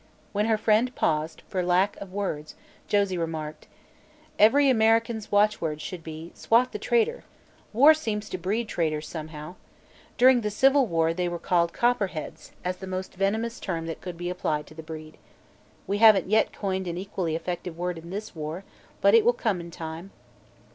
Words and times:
When 0.33 0.47
her 0.47 0.57
friend 0.57 0.95
paused 0.95 1.43
for 1.47 1.61
lack 1.61 1.95
of 1.97 2.11
words, 2.11 2.55
Josie 2.87 3.19
remarked: 3.19 3.67
"Every 4.39 4.67
American's 4.67 5.31
watchword 5.31 5.79
should 5.79 6.03
be: 6.03 6.31
'Swat 6.33 6.71
the 6.71 6.79
traitor!' 6.79 7.23
War 7.71 7.93
seems 7.93 8.27
to 8.29 8.39
breed 8.39 8.67
traitors, 8.67 9.07
somehow. 9.07 9.57
During 10.17 10.41
the 10.41 10.49
Civil 10.49 10.87
War 10.87 11.13
they 11.13 11.29
were 11.29 11.37
called 11.37 11.71
'copperheads,' 11.71 12.51
as 12.65 12.77
the 12.77 12.87
most 12.87 13.13
venomous 13.13 13.59
term 13.59 13.85
that 13.85 14.01
could 14.01 14.17
be 14.17 14.31
applied 14.31 14.65
to 14.65 14.73
the 14.73 14.81
breed. 14.81 15.17
We 15.85 15.99
haven't 15.99 16.27
yet 16.27 16.51
coined 16.51 16.87
an 16.87 16.97
equally 16.97 17.35
effective 17.35 17.77
word 17.77 17.99
in 17.99 18.09
this 18.09 18.35
war, 18.35 18.63
but 19.01 19.13
it 19.13 19.23
will 19.23 19.33
come 19.33 19.61
in 19.61 19.69
time. 19.69 20.09